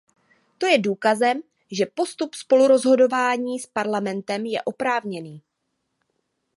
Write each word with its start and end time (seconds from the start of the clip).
To 0.57 0.65
je 0.65 0.77
důkazem, 0.77 1.41
že 1.71 1.85
postup 1.85 2.35
spolurozhodování 2.35 3.59
s 3.59 3.67
Parlamentem 3.67 4.45
je 4.45 4.61
oprávněný. 4.61 5.41